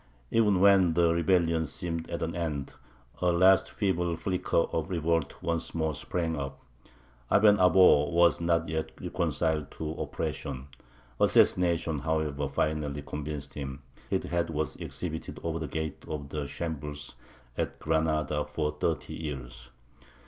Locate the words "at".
2.09-2.23, 17.55-17.77